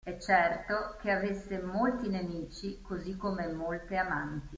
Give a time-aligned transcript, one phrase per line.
[0.03, 4.49] È certo che avesse molti nemici così come molte amanti.